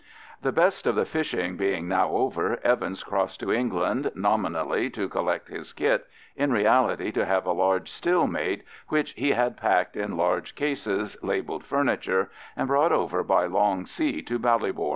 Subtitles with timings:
[0.41, 5.49] The best of the fishing being now over, Evans crossed to England, nominally to collect
[5.49, 10.17] his kit, in reality to have a large still made, which he had packed in
[10.17, 14.89] large cases, labelled furniture, and brought over by long sea to Ballybor.